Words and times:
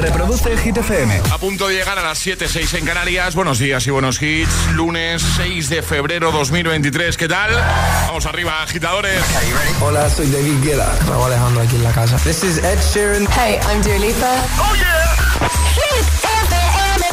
Reproduce 0.00 0.50
el 0.50 0.58
Hit 0.58 0.78
FM. 0.78 1.20
A 1.30 1.36
punto 1.38 1.68
de 1.68 1.74
llegar 1.74 1.98
a 1.98 2.02
las 2.02 2.26
7.06 2.26 2.78
en 2.78 2.86
Canarias. 2.86 3.34
Buenos 3.34 3.58
días 3.58 3.86
y 3.86 3.90
buenos 3.90 4.20
hits. 4.22 4.50
Lunes 4.72 5.22
6 5.36 5.68
de 5.68 5.82
febrero 5.82 6.32
2023. 6.32 7.18
¿Qué 7.18 7.28
tal? 7.28 7.50
Vamos 8.06 8.24
arriba, 8.24 8.62
agitadores. 8.62 9.22
Hola, 9.80 10.08
soy 10.08 10.30
David 10.30 10.62
Guetta. 10.62 10.96
Raúl 11.06 11.26
Alejandro 11.26 11.62
aquí 11.62 11.76
en 11.76 11.82
la 11.82 11.92
casa. 11.92 12.16
This 12.18 12.42
is 12.42 12.58
Ed 12.58 12.78
Sheeran. 12.92 13.28
Hey, 13.36 13.58
I'm 13.68 13.82
Dua 13.82 13.98
Lipa. 13.98 14.42
¡Oh, 14.58 14.74
yeah! 14.74 15.16
Hit 15.74 16.06
FM. 16.24 17.04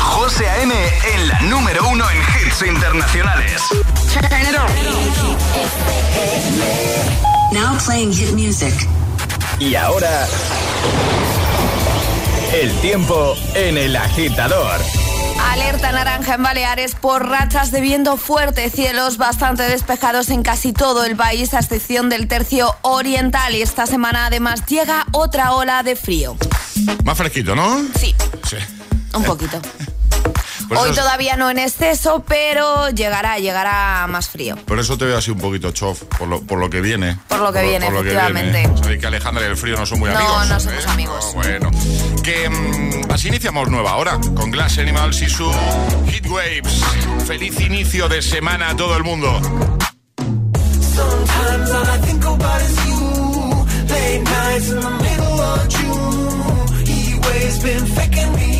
José 0.00 0.48
A.M. 0.48 0.74
en 1.14 1.28
la 1.28 1.40
número 1.42 1.88
uno 1.88 2.04
en 2.10 2.18
hits 2.18 2.62
internacionales. 2.62 3.62
Turn 4.12 4.24
it 4.42 4.56
on. 4.58 4.66
Now 7.52 7.78
playing 7.78 8.12
hit 8.12 8.32
music. 8.32 8.74
Y 9.60 9.76
ahora... 9.76 10.26
El 12.52 12.72
tiempo 12.80 13.36
en 13.54 13.78
el 13.78 13.94
agitador. 13.96 14.80
Alerta 15.52 15.92
naranja 15.92 16.34
en 16.34 16.42
Baleares 16.42 16.94
por 16.94 17.28
rachas 17.28 17.70
de 17.70 17.80
viento 17.80 18.16
fuerte, 18.16 18.68
cielos 18.70 19.16
bastante 19.18 19.62
despejados 19.62 20.30
en 20.30 20.42
casi 20.42 20.72
todo 20.72 21.04
el 21.04 21.16
país, 21.16 21.54
a 21.54 21.60
excepción 21.60 22.08
del 22.08 22.26
tercio 22.28 22.74
oriental. 22.82 23.54
Y 23.54 23.62
esta 23.62 23.86
semana 23.86 24.26
además 24.26 24.66
llega 24.66 25.06
otra 25.12 25.52
ola 25.54 25.82
de 25.82 25.96
frío. 25.96 26.36
Más 27.04 27.16
fresquito, 27.16 27.54
¿no? 27.54 27.82
Sí, 27.98 28.14
Sí. 28.44 28.56
un 29.14 29.24
poquito. 29.24 29.60
Por 30.70 30.78
Hoy 30.78 30.90
eso, 30.92 31.00
todavía 31.00 31.34
no 31.36 31.50
en 31.50 31.58
exceso, 31.58 32.22
pero 32.28 32.90
llegará, 32.90 33.40
llegará 33.40 34.06
más 34.08 34.28
frío. 34.28 34.54
por 34.66 34.78
eso 34.78 34.96
te 34.96 35.04
veo 35.04 35.18
así 35.18 35.32
un 35.32 35.38
poquito 35.40 35.72
chof, 35.72 36.04
por 36.16 36.28
lo, 36.28 36.40
por 36.42 36.60
lo 36.60 36.70
que 36.70 36.80
viene. 36.80 37.18
Por 37.26 37.40
lo 37.40 37.52
que 37.52 37.60
viene, 37.62 37.88
efectivamente. 37.88 38.60
viene. 38.60 38.78
Sabéis 38.78 39.00
que 39.00 39.06
Alejandra 39.08 39.42
y 39.44 39.50
el 39.50 39.56
frío 39.56 39.76
no 39.76 39.84
son 39.84 39.98
muy 39.98 40.10
No, 40.10 40.16
amigos. 40.16 40.48
no 40.48 40.60
somos 40.60 40.84
¿eh? 40.84 40.88
amigos. 40.90 41.24
No, 41.26 41.32
bueno. 41.42 41.70
Que 42.22 42.48
mm, 42.48 43.10
así 43.12 43.26
iniciamos 43.28 43.68
nueva 43.68 43.96
hora, 43.96 44.20
con 44.36 44.52
Glass 44.52 44.78
Animals 44.78 45.20
y 45.22 45.28
su 45.28 45.50
Heat 46.06 46.26
Waves. 46.28 46.80
Feliz 47.26 47.58
inicio 47.60 48.08
de 48.08 48.22
semana 48.22 48.70
a 48.70 48.76
todo 48.76 48.96
el 48.96 49.02
mundo. 49.02 49.40
Sometimes 50.94 51.70
all 51.70 51.82
I 51.82 51.98
think 52.06 52.24
about 52.24 52.62
is 52.62 52.76
you. 52.86 53.66
Late 53.88 54.22
nights 54.22 54.70
in 54.70 54.80
the 54.80 54.90
middle 54.90 55.40
of 55.40 55.68
June. 55.68 56.86
He 56.86 57.14
waves 57.18 57.58
been 57.62 57.86
faking 57.86 58.32
me 58.36 58.59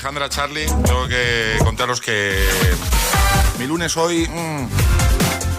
Alejandra, 0.00 0.30
Charlie, 0.30 0.64
tengo 0.86 1.06
que 1.08 1.56
contaros 1.62 2.00
que 2.00 2.42
mi 3.58 3.66
lunes 3.66 3.94
hoy... 3.98 4.26
mm, 4.26 4.66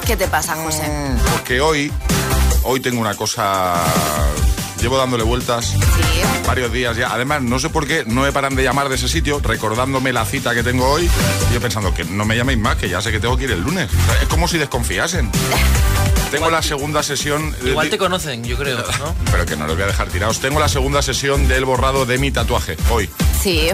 ¿Qué 0.08 0.18
te 0.18 0.28
pasa, 0.28 0.56
José? 0.56 0.82
porque 1.32 1.62
hoy, 1.62 1.94
hoy 2.64 2.80
tengo 2.80 3.00
una 3.02 3.14
cosa... 3.14 3.76
Llevo 4.80 4.98
dándole 4.98 5.24
vueltas 5.24 5.68
Sí. 5.68 5.78
varios 6.48 6.72
días 6.74 6.98
ya. 6.98 7.14
Además, 7.14 7.44
no 7.44 7.60
sé 7.60 7.70
por 7.70 7.86
qué 7.86 8.04
no 8.08 8.22
me 8.24 8.32
paran 8.32 8.56
de 8.56 8.64
llamar 8.64 8.90
de 8.90 8.96
ese 8.96 9.08
sitio, 9.08 9.40
recordándome 9.44 10.12
la 10.12 10.26
cita 10.26 10.56
que 10.56 10.64
tengo 10.64 10.90
hoy. 10.90 11.08
Y 11.52 11.54
yo 11.54 11.62
pensando 11.62 11.94
que 11.94 12.04
no 12.04 12.26
me 12.26 12.36
llaméis 12.36 12.58
más, 12.58 12.78
que 12.78 12.90
ya 12.90 13.00
sé 13.00 13.12
que 13.12 13.20
tengo 13.20 13.38
que 13.38 13.44
ir 13.44 13.52
el 13.52 13.62
lunes. 13.62 13.92
O 13.94 14.12
sea, 14.12 14.22
es 14.24 14.28
como 14.28 14.48
si 14.48 14.58
desconfiasen. 14.58 15.30
Tengo 16.32 16.50
la 16.50 16.64
segunda 16.64 17.04
sesión. 17.04 17.56
de- 17.62 17.70
Igual 17.70 17.92
te 17.92 18.00
conocen, 18.00 18.44
yo 18.44 18.58
creo, 18.58 18.80
¿no? 18.80 19.16
Pero 19.32 19.46
que 19.46 19.56
no 19.56 19.68
los 19.68 19.76
voy 19.76 19.84
a 19.84 19.88
dejar 19.88 20.08
tirados. 20.08 20.40
Tengo 20.40 20.60
la 20.60 20.68
segunda 20.68 21.04
sesión 21.04 21.48
del 21.48 21.64
borrado 21.66 22.08
de 22.08 22.18
mi 22.18 22.32
tatuaje 22.32 22.76
hoy. 22.90 23.08
Sí. 23.42 23.70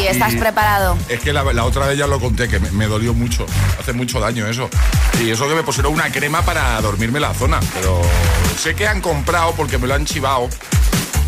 ¿Y 0.00 0.06
estás 0.06 0.32
Y- 0.34 0.36
preparado? 0.36 0.96
Es 1.08 1.20
que 1.20 1.32
la, 1.32 1.44
la 1.52 1.64
otra 1.64 1.86
vez 1.86 1.96
ya 1.98 2.06
lo 2.06 2.18
conté, 2.20 2.48
que 2.48 2.58
me, 2.58 2.70
me 2.72 2.86
dolió 2.86 3.14
mucho. 3.14 3.46
Hace 3.78 3.92
mucho 3.92 4.18
daño 4.20 4.46
eso. 4.46 4.68
Y 5.22 5.30
eso 5.30 5.48
que 5.48 5.54
me 5.54 5.62
pusieron 5.62 5.92
una 5.92 6.10
crema 6.10 6.42
para 6.42 6.80
dormirme 6.80 7.20
la 7.20 7.32
zona. 7.34 7.60
Pero 7.74 8.00
sé 8.60 8.74
que 8.74 8.88
han 8.88 9.00
comprado, 9.00 9.52
porque 9.52 9.78
me 9.78 9.86
lo 9.86 9.94
han 9.94 10.04
chivado, 10.04 10.48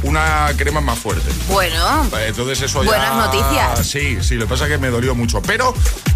una 0.02 0.48
crema 0.56 0.80
más 0.80 0.98
fuerte. 0.98 1.30
Bueno, 1.48 2.06
Entonces 2.26 2.60
eso 2.62 2.82
ya... 2.82 2.88
Buenas 2.90 3.14
noticias. 3.16 3.86
Sí, 3.86 4.18
sí, 4.22 4.34
lo 4.34 4.46
que 4.46 4.50
pasa 4.50 4.64
es 4.64 4.70
que 4.72 4.78
me 4.78 4.88
dolió 4.88 5.14
mucho. 5.14 5.40
Pero 5.42 5.72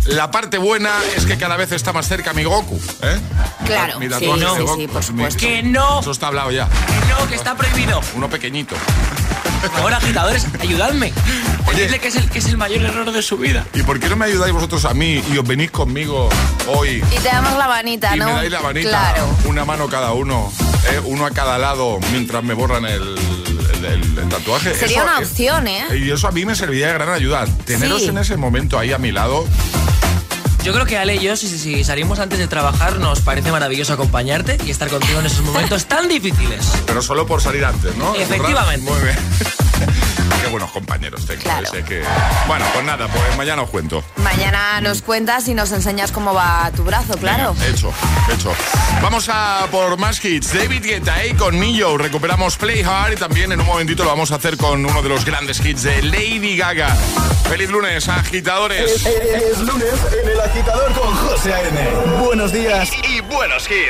la 0.06 0.31
parte 0.31 0.58
buena 0.58 0.90
es 1.16 1.25
que 1.26 1.38
cada 1.38 1.56
vez 1.56 1.70
está 1.73 1.93
más 1.93 2.06
cerca 2.08 2.32
mi 2.32 2.43
Goku. 2.44 2.81
¿eh? 3.02 3.19
Claro, 3.64 3.99
Mi 4.00 4.06
sí, 4.06 4.11
tatuaje 4.12 4.40
sí, 4.40 4.46
sí, 4.50 4.56
por 4.87 4.93
pues 4.93 5.11
mi- 5.12 5.16
supuesto. 5.19 5.38
¡Que 5.40 5.62
no! 5.62 6.00
Eso 6.00 6.11
está 6.11 6.26
hablado 6.28 6.50
ya. 6.50 6.69
Que 6.69 7.08
no, 7.12 7.28
que 7.28 7.34
está 7.37 7.55
prohibido. 7.56 8.00
Uno 8.16 8.28
pequeñito. 8.28 8.75
Por 9.60 9.70
favor, 9.70 9.92
agitadores, 9.94 10.46
ayudadme. 10.60 11.12
Oye. 11.66 11.82
Dile 11.86 11.98
que 11.98 12.08
es, 12.08 12.16
el, 12.16 12.28
que 12.30 12.38
es 12.38 12.46
el 12.46 12.56
mayor 12.56 12.82
error 12.82 13.12
de 13.12 13.22
su 13.22 13.36
vida. 13.36 13.66
¿Y 13.74 13.82
por 13.82 14.00
qué 14.00 14.08
no 14.08 14.16
me 14.16 14.24
ayudáis 14.26 14.52
vosotros 14.52 14.84
a 14.86 14.94
mí 14.94 15.22
y 15.32 15.38
os 15.38 15.46
venís 15.46 15.70
conmigo 15.70 16.28
hoy 16.66 17.02
Y 17.12 17.16
te 17.18 17.28
damos 17.28 17.56
la 17.58 17.68
manita, 17.68 18.16
y 18.16 18.18
¿no? 18.18 18.26
me 18.26 18.32
dais 18.32 18.50
la 18.50 18.60
manita? 18.60 18.88
Claro. 18.88 19.28
Una 19.44 19.64
mano 19.64 19.88
cada 19.88 20.12
uno, 20.12 20.52
¿eh? 20.92 21.00
uno 21.04 21.26
a 21.26 21.30
cada 21.30 21.58
lado, 21.58 21.98
mientras 22.10 22.42
me 22.42 22.54
borran 22.54 22.84
el, 22.86 23.02
el- 23.02 23.84
el- 23.84 24.18
el 24.18 24.28
tatuaje. 24.28 24.74
Sería 24.74 24.96
Eso 25.02 25.04
una 25.04 25.18
opción, 25.18 25.68
¿eh? 25.68 25.84
Y 25.96 26.10
eso 26.10 26.26
a 26.28 26.32
mí 26.32 26.44
me 26.44 26.54
serviría 26.54 26.88
de 26.88 26.94
gran 26.94 27.10
ayuda. 27.10 27.46
Teneros 27.64 28.00
Sí. 28.02 28.08
en 28.08 28.18
ese 28.18 28.36
momento 28.36 28.78
ahí 28.78 28.92
a 28.92 28.98
mi 28.98 29.12
lado. 29.12 29.46
Yo 30.62 30.74
creo 30.74 30.84
que 30.84 30.98
Ale 30.98 31.16
y 31.16 31.20
yo, 31.20 31.36
si, 31.36 31.84
salimos 31.84 32.18
antes 32.18 32.38
de 32.38 32.46
trabajar, 32.46 32.98
nos 32.98 33.20
parece 33.20 33.50
maravilloso 33.50 33.94
acompañarte 33.94 34.58
y 34.66 34.70
estar 34.70 34.88
contigo 34.88 35.20
en 35.20 35.26
esos 35.26 35.42
momentos 35.42 35.86
tan 35.86 36.06
difíciles. 36.06 36.70
Pero 36.86 37.00
solo 37.00 37.26
por 37.26 37.40
salir 37.40 37.64
antes, 37.64 37.96
¿no? 37.96 38.14
Efectivamente. 38.14 38.90
Muy 38.90 39.00
bien. 39.00 39.16
Qué 40.40 40.46
buenos 40.48 40.70
compañeros 40.70 41.26
tengo. 41.26 41.42
Claro. 41.42 41.66
ese 41.66 41.84
que... 41.84 42.02
Bueno, 42.46 42.64
pues 42.72 42.84
nada, 42.84 43.08
pues 43.08 43.37
mañana 43.37 43.62
os 43.62 43.70
cuento. 43.70 44.02
Mañana 44.16 44.81
nos 44.81 45.02
cuentas 45.02 45.48
y 45.48 45.54
nos 45.54 45.72
enseñas 45.72 46.12
cómo 46.12 46.34
va 46.34 46.70
tu 46.75 46.82
brazo, 46.84 47.16
claro. 47.19 47.54
Venga, 47.54 47.66
hecho, 47.66 47.92
hecho. 48.32 48.52
Vamos 49.02 49.28
a 49.28 49.66
por 49.70 49.98
más 49.98 50.25
hits. 50.25 50.52
David 50.54 50.84
Guetta 50.84 51.14
ahí 51.14 51.34
con 51.34 51.58
Nillo. 51.58 51.96
Recuperamos 51.98 52.56
Play 52.56 52.82
Hard 52.82 53.12
y 53.12 53.16
también 53.16 53.52
en 53.52 53.60
un 53.60 53.66
momentito 53.66 54.04
lo 54.04 54.10
vamos 54.10 54.32
a 54.32 54.37
hacer 54.37 54.56
con 54.56 54.84
uno 54.84 55.02
de 55.02 55.08
los 55.08 55.25
grandes 55.25 55.64
hits 55.64 55.82
de 55.82 56.02
Lady 56.02 56.56
Gaga. 56.56 56.96
Feliz 57.48 57.70
lunes, 57.70 58.08
agitadores. 58.08 59.04
Es 59.04 59.58
lunes 59.58 59.94
en 60.22 60.28
el 60.28 60.40
agitador 60.40 60.92
con 60.92 61.14
José 61.16 61.52
A.M. 61.52 61.88
Buenos 62.25 62.52
días. 62.52 62.90
Y 63.08 63.20
buenos 63.22 63.69
hits. 63.70 63.89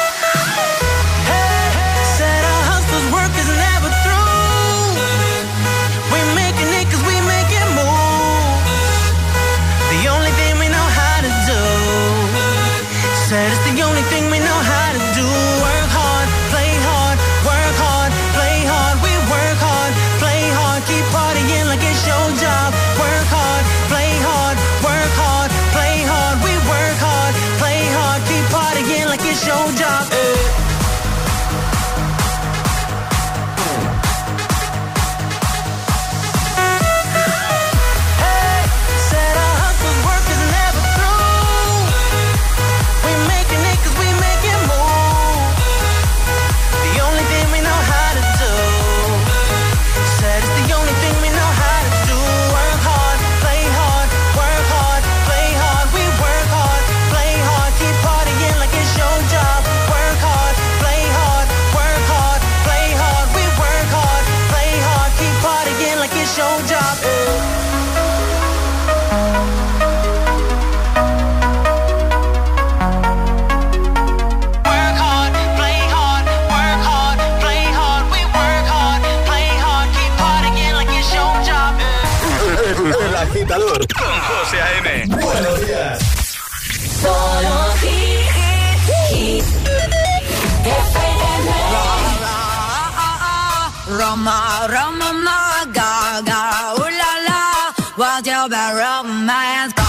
my 99.31 99.45
hands. 99.45 99.80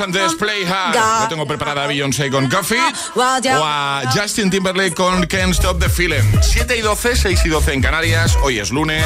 and 0.00 0.12
there's 0.12 0.34
Play 0.34 0.64
Hard. 0.64 0.94
Tengo 1.28 1.46
preparada 1.46 1.84
a 1.84 1.86
Beyoncé 1.86 2.30
con 2.30 2.48
Coffee 2.48 2.80
o 3.14 3.22
a 3.22 4.02
Justin 4.14 4.50
Timberlake 4.50 4.94
con 4.94 5.26
Can't 5.26 5.52
Stop 5.52 5.78
the 5.78 5.88
Feeling. 5.88 6.22
7 6.40 6.76
y 6.76 6.80
12, 6.80 7.16
6 7.16 7.40
y 7.44 7.48
12 7.48 7.74
en 7.74 7.82
Canarias. 7.82 8.38
Hoy 8.42 8.58
es 8.58 8.70
lunes, 8.70 9.04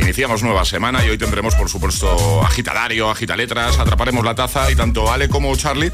iniciamos 0.00 0.42
nueva 0.42 0.64
semana 0.64 1.04
y 1.04 1.10
hoy 1.10 1.18
tendremos, 1.18 1.54
por 1.54 1.68
supuesto, 1.68 2.42
agitadario, 2.42 3.10
agitaletras, 3.10 3.78
atraparemos 3.78 4.24
la 4.24 4.34
taza 4.34 4.70
y 4.70 4.74
tanto 4.74 5.12
Ale 5.12 5.28
como 5.28 5.54
Charlie 5.56 5.92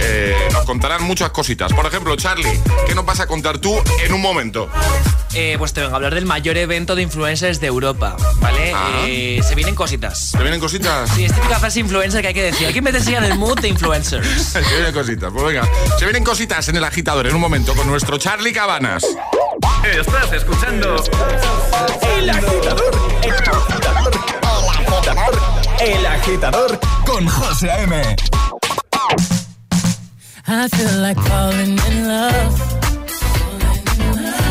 eh, 0.00 0.34
nos 0.52 0.64
contarán 0.64 1.02
muchas 1.02 1.30
cositas. 1.30 1.72
Por 1.72 1.84
ejemplo, 1.86 2.16
Charlie, 2.16 2.60
¿qué 2.86 2.94
nos 2.94 3.04
vas 3.04 3.20
a 3.20 3.26
contar 3.26 3.58
tú 3.58 3.76
en 4.02 4.12
un 4.12 4.20
momento? 4.20 4.70
Eh, 5.34 5.56
pues 5.58 5.72
te 5.72 5.80
vengo 5.80 5.94
a 5.94 5.96
hablar 5.96 6.14
del 6.14 6.26
mayor 6.26 6.58
evento 6.58 6.94
de 6.94 7.02
influencers 7.02 7.58
de 7.58 7.66
Europa, 7.66 8.16
¿vale? 8.40 8.72
Ah. 8.74 9.04
Eh, 9.06 9.40
se 9.42 9.54
vienen 9.54 9.74
cositas. 9.74 10.32
¿Te 10.32 10.42
vienen 10.42 10.60
cositas? 10.60 11.10
Sí, 11.10 11.24
es 11.24 11.32
típica 11.32 11.58
frase 11.58 11.80
influencer 11.80 12.20
que 12.20 12.28
hay 12.28 12.34
que 12.34 12.42
decir. 12.42 12.66
Hay 12.66 12.74
que 12.74 12.82
meterse 12.82 13.14
en 13.14 13.24
el 13.24 13.38
mood 13.38 13.58
de 13.60 13.68
influencers. 13.68 14.54
Se 15.02 15.16
vienen 15.16 15.18
cositas, 15.30 15.32
pues 15.32 15.44
venga. 15.44 15.68
Se 15.98 16.04
vienen 16.04 16.22
cositas 16.24 16.68
en 16.68 16.76
el 16.76 16.84
agitador 16.84 17.26
en 17.26 17.34
un 17.34 17.40
momento 17.40 17.74
con 17.74 17.88
nuestro 17.88 18.18
Charlie 18.18 18.52
Cabanas. 18.52 19.02
Estás 19.84 20.32
escuchando 20.32 20.94
El 22.16 22.30
agitador. 22.30 22.94
El 23.22 23.32
agitador. 23.32 24.12
El 25.80 26.06
agitador 26.06 26.78
con 27.04 27.26
José 27.26 27.70
A.M. 27.72 28.00
I 30.46 30.68
feel 30.68 31.00
like 31.00 31.18
falling 31.20 31.76
in 31.78 32.06
love. 32.06 32.62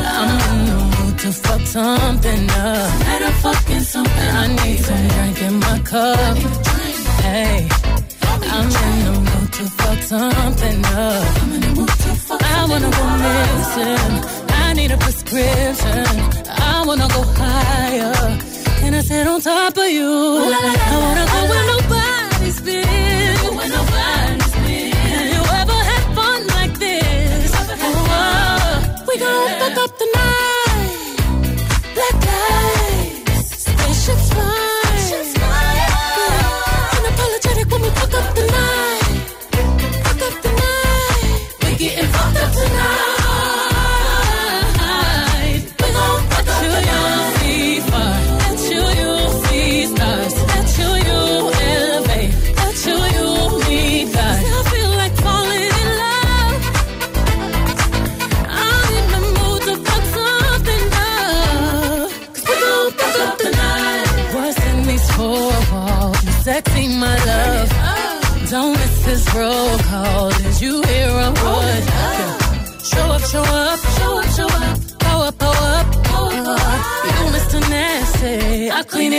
I'm 0.04 0.40
in 0.52 0.66
the 0.66 0.74
mood 0.98 1.18
to 1.20 1.32
fuck 1.32 1.62
something 1.62 2.50
up. 2.50 3.00
Better 3.06 3.32
fucking 3.42 3.80
something. 3.82 4.30
I 4.36 4.48
need 4.48 4.80
some 4.80 5.08
drink 5.08 5.42
in 5.44 5.60
my 5.60 5.80
cup. 5.80 6.38
Hey, 7.22 7.68
I'm 8.52 8.66
in 8.66 9.06
the 9.06 9.12
mood 9.14 9.54
to 9.54 9.64
fuck 9.64 10.00
something 10.02 10.41
missing. 13.82 14.46
I 14.50 14.74
need 14.74 14.92
a 14.92 14.98
prescription. 14.98 16.06
I 16.48 16.84
wanna 16.86 17.08
go 17.10 17.24
higher. 17.42 18.14
Can 18.80 18.94
I 18.94 19.02
sit 19.02 19.28
on 19.28 19.42
top 19.42 19.78
of 19.78 19.90
you? 19.90 20.10
I 20.10 20.98
wanna 21.04 21.26
go 21.32 21.40
where 21.50 21.66
nobody's 21.68 22.21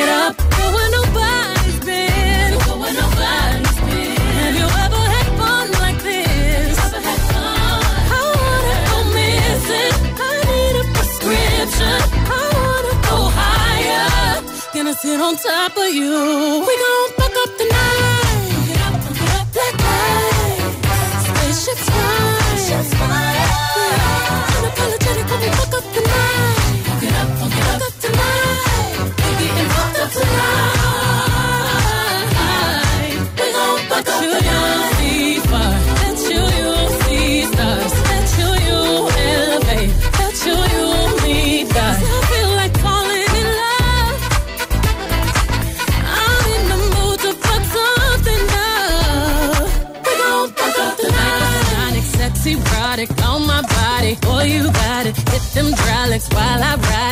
it 0.02 0.08
up. 0.08 0.34
Go 0.56 0.64
where 0.74 0.90
nobody's 0.98 1.78
been. 1.88 2.50
Go 2.66 2.72
where 2.82 2.94
nobody's 3.02 3.78
been. 3.86 4.16
Have 4.40 4.54
you 4.60 4.68
ever 4.84 5.02
had 5.14 5.28
fun 5.40 5.66
like 5.84 5.98
this? 6.02 6.76
I 6.78 8.20
wanna 8.38 8.74
go 8.88 8.96
missing. 9.16 9.94
I 10.28 10.32
need 10.50 10.74
a 10.82 10.84
prescription. 10.96 11.98
I 12.38 12.42
wanna 12.58 12.94
go 13.08 13.16
higher. 13.40 14.42
Gonna 14.74 14.94
sit 14.94 15.20
on 15.20 15.34
top 15.36 15.76
of 15.76 15.90
you. 16.00 16.14
We 16.68 16.74
gon' 16.82 17.08
fuck 17.18 17.34
up 17.42 17.50
the 17.60 17.66
night. 17.76 18.30
Black 19.54 19.76
lights, 19.86 21.24
spaceships 21.28 21.86
fly. 21.88 23.30
Yeah, 23.78 24.56
unapologetic 24.56 25.26
when 25.30 25.40
we 25.44 25.48
fuck 25.58 25.74
up 25.78 25.86
the 25.94 26.00
night. 26.00 26.61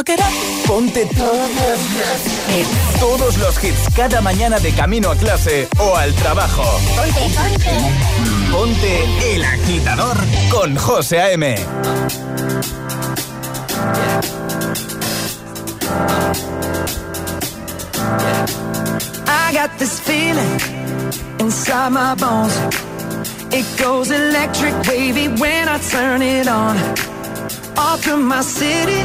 Fuck 0.00 0.08
it 0.08 0.20
up. 0.20 0.32
Ponte 0.66 1.04
todos 1.14 1.50
los 1.60 2.56
hits. 2.56 3.00
Todos 3.00 3.36
los 3.36 3.62
hits 3.62 3.94
cada 3.94 4.22
mañana 4.22 4.58
de 4.58 4.72
camino 4.72 5.10
a 5.10 5.14
clase 5.14 5.68
o 5.78 5.94
al 5.94 6.14
trabajo. 6.14 6.64
Ponte, 6.96 7.20
ponte. 7.36 7.70
Ponte 8.50 9.34
el 9.34 9.44
agitador 9.44 10.16
con 10.50 10.74
José 10.76 11.20
A.M. 11.20 11.54
I 19.26 19.52
got 19.52 19.70
this 19.78 20.00
feeling 20.00 20.60
inside 21.40 21.90
my 21.90 22.14
bones. 22.14 22.56
It 23.52 23.66
goes 23.78 24.10
electric 24.10 24.72
wavy 24.88 25.28
when 25.28 25.68
I 25.68 25.78
turn 25.90 26.22
it 26.22 26.48
on. 26.48 26.78
Off 27.76 28.02
from 28.02 28.26
my 28.26 28.42
city, 28.42 29.04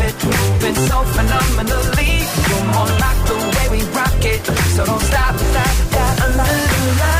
of 0.00 0.24
moving 0.24 0.74
so 0.74 1.02
phenomenally. 1.14 2.12
You're 2.48 2.66
more 2.74 2.90
like 3.04 3.20
the 3.28 3.36
way 3.54 3.66
we 3.74 3.80
rock 3.94 4.24
it, 4.24 4.44
so 4.74 4.84
don't 4.84 5.00
stop, 5.00 5.36
stop, 5.36 5.74
stop. 5.90 6.20
Under 6.24 6.44
the 6.44 6.94
lights 6.98 7.13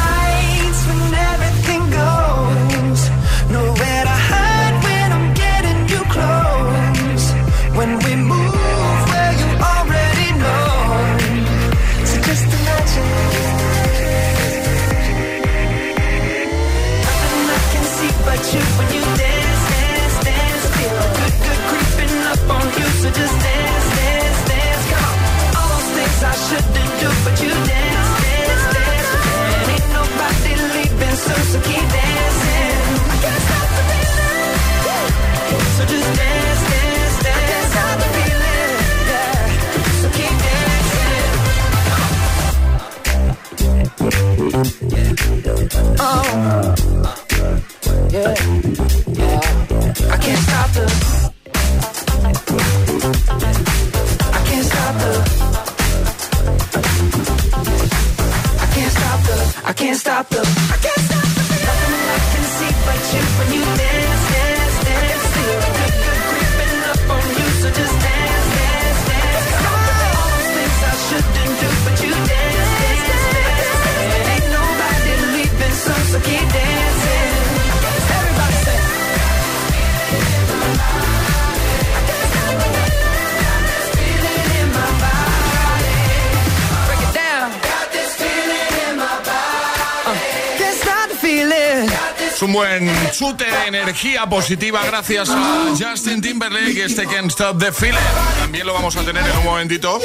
chute 93.15 93.45
de 93.45 93.69
energía 93.69 94.27
positiva 94.27 94.85
gracias 94.87 95.29
a 95.31 95.67
Justin 95.79 96.21
Timberlake, 96.21 96.85
este 96.85 97.07
Can't 97.07 97.31
Stop 97.31 97.59
the 97.59 97.71
Feeling. 97.71 97.99
También 98.41 98.67
lo 98.67 98.75
vamos 98.75 98.97
a 98.97 99.05
tener 99.05 99.25
en 99.25 99.37
un 99.39 99.45
momentito 99.45 100.01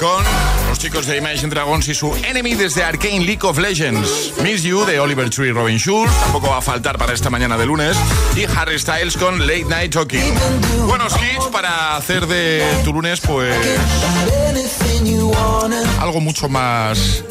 con 0.00 0.24
los 0.68 0.78
chicos 0.78 1.06
de 1.06 1.18
Imagine 1.18 1.48
Dragons 1.48 1.86
y 1.86 1.94
su 1.94 2.12
enemy 2.24 2.54
desde 2.54 2.82
Arcane 2.82 3.20
League 3.20 3.42
of 3.42 3.58
Legends. 3.58 4.32
Miss 4.42 4.64
You 4.64 4.84
de 4.84 4.98
Oliver 4.98 5.30
Tree 5.30 5.52
Robin 5.52 5.78
Schulz, 5.78 6.10
tampoco 6.20 6.48
va 6.48 6.58
a 6.58 6.62
faltar 6.62 6.98
para 6.98 7.12
esta 7.12 7.30
mañana 7.30 7.56
de 7.56 7.66
lunes. 7.66 7.96
Y 8.36 8.44
Harry 8.56 8.78
Styles 8.78 9.16
con 9.16 9.38
Late 9.46 9.66
Night 9.66 9.92
Talking. 9.92 10.34
Buenos 10.86 11.14
hits 11.14 11.46
para 11.52 11.96
hacer 11.96 12.26
de 12.26 12.64
tu 12.82 12.92
lunes, 12.92 13.20
pues. 13.20 13.54
Algo 16.00 16.20
mucho 16.20 16.48
más 16.48 17.24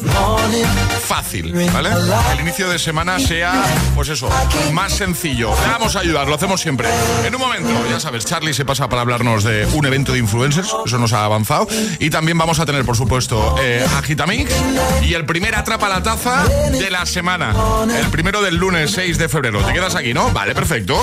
fácil, 1.06 1.52
¿vale? 1.72 1.90
El 2.32 2.40
inicio 2.40 2.68
de 2.68 2.78
semana 2.78 3.18
sea, 3.18 3.64
pues 3.94 4.08
eso, 4.08 4.28
más 4.72 4.92
sencillo. 4.92 5.50
Vamos 5.70 5.96
a 5.96 6.00
ayudar, 6.00 6.26
lo 6.28 6.34
hacemos 6.34 6.60
siempre. 6.60 6.88
En 7.24 7.34
un 7.34 7.40
momento, 7.40 7.68
ya 7.90 8.00
sabes, 8.00 8.24
Charlie 8.24 8.54
se 8.54 8.64
pasa 8.64 8.88
para 8.88 9.02
hablarnos 9.02 9.44
de 9.44 9.66
un 9.74 9.86
evento 9.86 10.12
de 10.12 10.18
influencers, 10.18 10.72
eso 10.86 10.98
nos 10.98 11.12
ha 11.12 11.24
avanzado. 11.24 11.68
Y 11.98 12.10
también 12.10 12.38
vamos 12.38 12.60
a 12.60 12.66
tener, 12.66 12.84
por 12.84 12.96
supuesto, 12.96 13.56
eh, 13.60 13.86
Agitamix 13.98 14.50
y 15.02 15.14
el 15.14 15.26
primer 15.26 15.54
Atrapa 15.54 15.88
la 15.88 16.02
Taza 16.02 16.44
de 16.44 16.90
la 16.90 17.04
semana. 17.06 17.54
El 17.94 18.06
primero 18.08 18.40
del 18.42 18.56
lunes 18.56 18.92
6 18.92 19.18
de 19.18 19.28
febrero. 19.28 19.60
¿Te 19.64 19.72
quedas 19.72 19.94
aquí, 19.94 20.14
no? 20.14 20.30
Vale, 20.30 20.54
perfecto. 20.54 21.02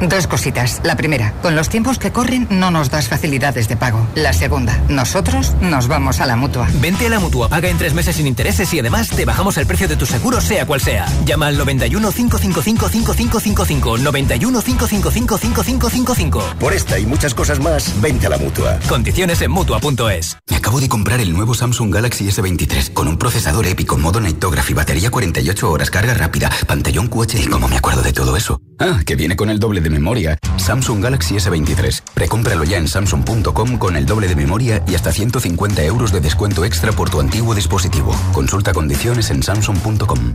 Dos 0.00 0.26
cositas. 0.26 0.80
La 0.84 0.94
primera, 0.94 1.32
con 1.40 1.56
los 1.56 1.70
tiempos 1.70 1.98
que 1.98 2.12
corren 2.12 2.46
no 2.50 2.70
nos 2.70 2.90
das 2.90 3.08
facilidades 3.08 3.66
de 3.66 3.78
pago. 3.78 4.06
La 4.14 4.34
segunda, 4.34 4.78
nosotros 4.88 5.54
nos 5.62 5.88
vamos 5.88 6.20
a 6.20 6.26
la 6.26 6.36
mutua. 6.36 6.68
Vente 6.82 7.06
a 7.06 7.08
la 7.08 7.18
mutua, 7.18 7.48
paga 7.48 7.70
en 7.70 7.78
tres 7.78 7.94
meses 7.94 8.16
sin 8.16 8.26
intereses 8.26 8.72
y 8.74 8.78
además 8.80 9.08
te 9.08 9.24
bajamos 9.24 9.56
el 9.56 9.66
precio 9.66 9.88
de 9.88 9.96
tu 9.96 10.04
seguro, 10.04 10.42
sea 10.42 10.66
cual 10.66 10.82
sea. 10.82 11.06
Llama 11.24 11.46
al 11.46 11.56
91 11.56 12.12
555 12.12 12.88
5555. 12.90 13.98
91 13.98 14.60
555 14.60 15.38
5555. 15.38 16.40
Por 16.60 16.74
esta 16.74 16.98
y 16.98 17.06
muchas 17.06 17.34
cosas 17.34 17.58
más, 17.58 17.98
vente 18.02 18.26
a 18.26 18.30
la 18.30 18.38
mutua. 18.38 18.78
Condiciones 18.88 19.40
en 19.40 19.50
mutua.es. 19.50 20.36
Me 20.50 20.56
acabo 20.56 20.78
de 20.78 20.90
comprar 20.90 21.20
el 21.20 21.32
nuevo 21.32 21.54
Samsung 21.54 21.94
Galaxy 21.94 22.26
S23 22.26 22.92
con 22.92 23.08
un 23.08 23.16
procesador 23.16 23.66
épico, 23.66 23.96
modo 23.96 24.20
Nightography, 24.20 24.74
batería 24.74 25.10
48 25.10 25.70
horas, 25.70 25.90
carga 25.90 26.12
rápida, 26.12 26.50
pantallón 26.66 27.08
QHD. 27.08 27.44
¿Y 27.44 27.46
cómo 27.46 27.66
me 27.66 27.78
acuerdo 27.78 28.02
de 28.02 28.12
todo 28.12 28.36
eso? 28.36 28.60
Ah, 28.78 29.00
que 29.04 29.16
viene 29.16 29.36
con 29.36 29.50
el 29.50 29.58
doble 29.58 29.80
de 29.80 29.90
memoria. 29.90 30.38
Samsung 30.56 31.02
Galaxy 31.02 31.36
S23. 31.36 32.02
Precómpralo 32.14 32.64
ya 32.64 32.78
en 32.78 32.88
samsung.com 32.88 33.78
con 33.78 33.96
el 33.96 34.06
doble 34.06 34.28
de 34.28 34.36
memoria 34.36 34.82
y 34.86 34.94
hasta 34.94 35.12
150 35.12 35.84
euros 35.84 36.12
de 36.12 36.20
descuento 36.20 36.64
extra 36.64 36.92
por 36.92 37.10
tu 37.10 37.20
antiguo 37.20 37.54
dispositivo. 37.54 38.14
Consulta 38.32 38.72
condiciones 38.72 39.30
en 39.30 39.42
samsung.com. 39.42 40.34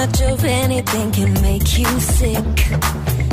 Much 0.00 0.20
of 0.22 0.44
anything 0.44 1.12
can 1.12 1.32
make 1.42 1.78
you 1.78 2.00
sick. 2.00 2.56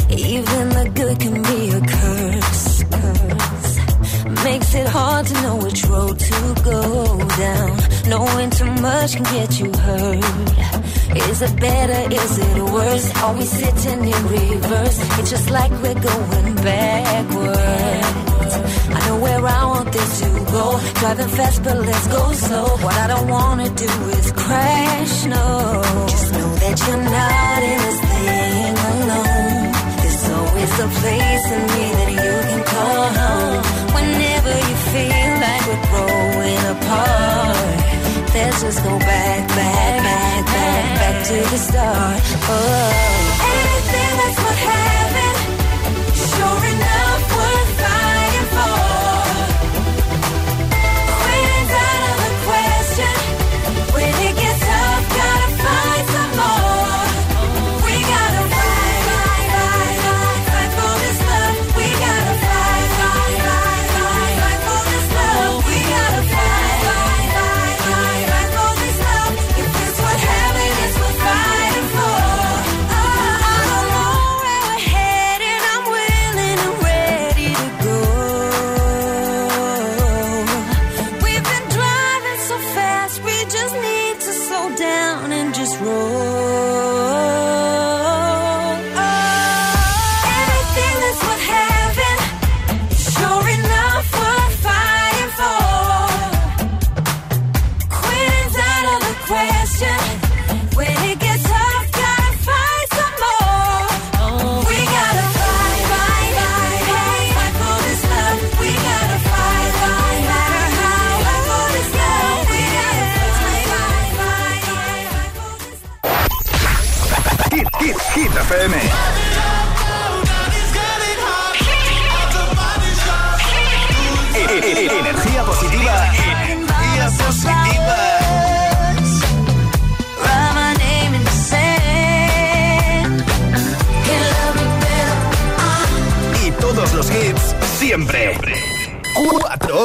Even 0.10 0.70
the 0.70 0.92
good 0.94 1.20
can 1.20 1.42
be 1.44 1.70
a 1.70 1.82
curse. 1.96 2.84
curse. 2.84 4.44
Makes 4.44 4.76
it 4.76 4.88
hard 4.88 5.26
to 5.28 5.34
know 5.44 5.56
which 5.56 5.86
road 5.86 6.20
to 6.20 6.56
go 6.64 7.18
down. 7.46 7.78
Knowing 8.08 8.50
too 8.50 8.72
much 8.82 9.16
can 9.16 9.24
get 9.24 9.60
you 9.60 9.72
hurt. 9.72 10.24
Is 11.30 11.42
it 11.42 11.60
better? 11.60 12.14
Is 12.14 12.38
it 12.38 12.64
worse? 12.64 13.08
Are 13.24 13.34
we 13.34 13.44
sitting 13.44 14.02
in 14.14 14.28
reverse? 14.28 15.00
It's 15.20 15.30
just 15.30 15.50
like 15.50 15.72
we're 15.84 16.02
going 16.12 16.56
backwards. 16.56 18.27
Know 19.08 19.20
where 19.20 19.46
I 19.46 19.64
want 19.72 19.90
this 19.94 20.20
to 20.20 20.30
go. 20.52 20.66
Driving 21.00 21.32
fast, 21.38 21.64
but 21.64 21.78
let's 21.78 22.08
go 22.08 22.32
slow. 22.34 22.68
What 22.84 22.96
I 23.04 23.08
don't 23.08 23.30
wanna 23.30 23.70
do 23.70 23.92
is 24.20 24.32
crash, 24.34 25.26
no. 25.26 25.46
Just 26.12 26.28
know 26.34 26.50
that 26.64 26.76
you're 26.86 27.06
not 27.18 27.60
in 27.72 27.78
this 27.86 28.00
thing 28.12 28.76
alone. 28.92 29.72
There's 30.02 30.26
always 30.38 30.74
a 30.86 30.88
place 31.00 31.46
in 31.56 31.64
me 31.74 31.86
that 31.98 32.12
you 32.24 32.36
can 32.50 32.64
call 32.74 33.04
home. 33.22 33.62
Whenever 33.96 34.54
you 34.68 34.76
feel 34.92 35.32
like 35.46 35.64
we're 35.70 35.86
growing 35.92 36.64
apart, 36.76 37.78
let's 38.36 38.60
just 38.62 38.80
go 38.84 38.94
back, 39.00 39.42
back, 39.60 39.94
back, 40.08 40.46
back, 40.54 40.84
back 41.00 41.18
to 41.30 41.38
the 41.52 41.60
start. 41.68 42.22
Oh, 42.44 42.90
anything 43.56 44.14
that's 44.20 44.38
worth 44.44 44.62
having, 44.68 45.07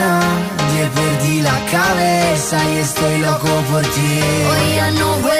dicho 0.00 0.04
a 0.04 0.20
nadie, 0.20 0.88
perdí 0.94 1.42
la 1.42 1.58
cabeza 1.70 2.58
y 2.70 2.78
estoy 2.78 3.18
loco 3.18 3.48
por 3.70 3.82
ti. 3.82 4.20
Hoy 4.48 4.76
ya 4.76 4.90
no 4.92 5.14
vuelan 5.20 5.39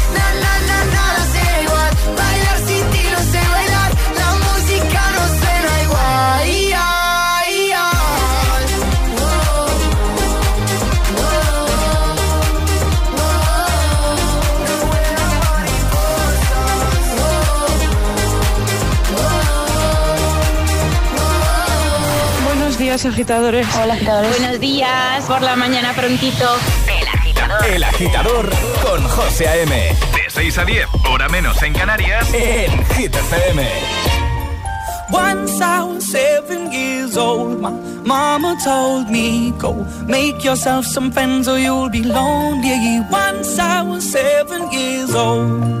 días, 23.01 23.13
agitadores. 23.13 23.67
Hola, 23.75 23.93
agitadores. 23.93 24.39
Buenos 24.39 24.59
días, 24.59 25.25
por 25.25 25.41
la 25.41 25.55
mañana 25.55 25.93
prontito. 25.93 26.45
El 26.87 27.07
agitador. 27.07 27.65
El 27.65 27.83
agitador 27.83 28.49
con 28.83 29.03
José 29.03 29.47
A.M. 29.47 29.75
De 29.75 30.29
6 30.29 30.57
a 30.57 30.65
10, 30.65 30.85
hora 31.09 31.27
menos 31.29 31.61
en 31.63 31.73
Canarias. 31.73 32.27
En 32.33 32.85
Hit 32.95 33.15
FM. 33.15 33.67
Once 35.11 35.61
I 35.61 35.83
was 35.83 36.09
seven 36.09 36.71
years 36.71 37.17
old, 37.17 37.59
my 37.59 37.71
mama 38.05 38.57
told 38.63 39.09
me, 39.09 39.51
Go 39.57 39.85
make 40.07 40.43
yourself 40.43 40.85
some 40.85 41.11
friends 41.11 41.47
or 41.49 41.59
you'll 41.59 41.89
be 41.89 42.03
lonely. 42.03 43.01
Once 43.11 43.59
I 43.59 43.81
was 43.81 44.09
seven 44.09 44.71
years 44.71 45.13
old. 45.13 45.80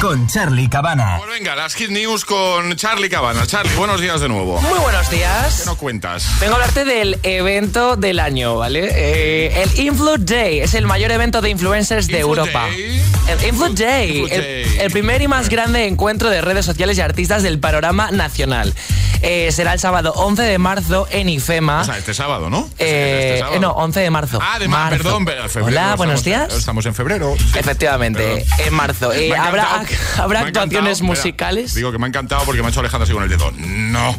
con 0.00 0.26
Charlie 0.26 0.68
Cabana. 0.68 1.16
Pues 1.18 1.30
venga, 1.30 1.54
las 1.54 1.74
Hit 1.74 1.90
News 1.90 2.24
con 2.24 2.74
Charlie 2.76 3.08
Cabana. 3.08 3.46
Charlie, 3.46 3.74
buenos 3.76 4.00
días 4.00 4.20
de 4.20 4.28
nuevo. 4.28 4.60
Muy 4.60 4.78
buenos 4.78 5.08
días. 5.10 5.60
¿Qué 5.60 5.66
nos 5.66 5.76
cuentas? 5.76 6.26
Vengo 6.40 6.54
a 6.54 6.56
hablarte 6.56 6.84
del 6.84 7.18
evento 7.22 7.96
del 7.96 8.20
año, 8.20 8.56
¿vale? 8.56 8.88
Eh, 8.92 9.62
el 9.62 9.80
Influ 9.80 10.16
Day 10.18 10.60
es 10.60 10.74
el 10.74 10.86
mayor 10.86 11.12
evento 11.12 11.40
de 11.40 11.50
influencers 11.50 12.06
de 12.08 12.20
Europa. 12.20 12.68
El 12.68 13.44
Influ 13.44 13.74
Day, 13.74 14.18
Influ 14.18 14.34
el, 14.34 14.40
Day. 14.42 14.78
el 14.80 14.92
primer 14.92 15.22
y 15.22 15.28
más 15.28 15.48
grande 15.48 15.86
encuentro 15.86 16.30
de 16.30 16.40
redes 16.40 16.66
sociales 16.66 16.98
y 16.98 17.00
artistas 17.00 17.42
del 17.42 17.58
panorama 17.58 18.10
nacional. 18.10 18.74
Eh, 19.22 19.50
será 19.52 19.72
el 19.72 19.80
sábado 19.80 20.12
11 20.16 20.42
de 20.42 20.58
marzo 20.58 21.06
en 21.10 21.28
IFEMA. 21.28 21.80
O 21.80 21.84
sea, 21.84 21.98
este 21.98 22.14
sábado, 22.14 22.50
¿no? 22.50 22.68
Eh, 22.78 23.30
Este 23.34 23.40
sábado. 23.40 23.60
no, 23.60 23.70
11 23.72 24.00
de 24.00 24.10
marzo. 24.10 24.38
Ah, 24.42 24.58
de 24.58 24.68
marzo, 24.68 24.96
perdón. 25.02 25.26
febrero, 25.26 25.42
Hola, 25.66 25.80
estamos- 25.80 25.96
buenos 25.98 26.24
días. 26.24 26.54
Estamos 26.54 26.86
en 26.86 26.94
febrero. 26.94 27.34
Efectivamente, 27.54 28.44
en 28.58 28.74
marzo. 28.74 29.12
Eh, 29.12 29.34
habrá 29.36 29.80
actuaciones 30.40 31.02
musicales. 31.02 31.74
digo 31.74 31.92
que 31.92 31.98
me 31.98 32.06
ha 32.06 32.08
encantado 32.08 32.44
porque 32.44 32.60
me 32.60 32.68
ha 32.68 32.70
hecho 32.70 32.80
Alejandro 32.80 33.04
así 33.04 33.12
con 33.12 33.22
el 33.22 33.28
dedo. 33.28 33.50
No. 33.56 34.16